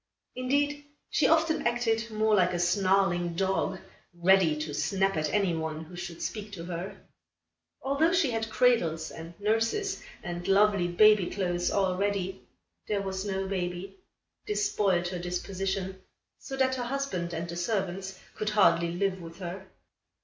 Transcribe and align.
Indeed, 0.35 0.85
she 1.11 1.27
often 1.27 1.67
acted 1.67 2.09
more 2.09 2.33
like 2.33 2.53
a 2.55 2.59
snarling 2.59 3.35
dog, 3.35 3.77
ready 4.15 4.59
to 4.63 4.73
snap 4.73 5.15
at 5.15 5.29
any 5.31 5.55
one 5.55 5.83
who 5.85 5.95
should 5.95 6.23
speak 6.23 6.51
to 6.53 6.65
her. 6.65 6.97
Although 7.83 8.11
she 8.11 8.31
had 8.31 8.49
cradles 8.49 9.11
and 9.11 9.39
nurses 9.39 10.01
and 10.23 10.47
lovely 10.47 10.87
baby 10.87 11.29
clothes 11.29 11.69
all 11.69 11.97
ready, 11.97 12.47
there 12.87 13.03
was 13.03 13.25
no 13.25 13.47
baby. 13.47 13.99
This 14.47 14.71
spoiled 14.71 15.09
her 15.09 15.19
disposition, 15.19 16.01
so 16.39 16.57
that 16.57 16.73
her 16.73 16.85
husband 16.85 17.31
and 17.31 17.47
the 17.47 17.55
servants 17.55 18.19
could 18.33 18.49
hardly 18.49 18.93
live 18.93 19.21
with 19.21 19.37
her. 19.37 19.67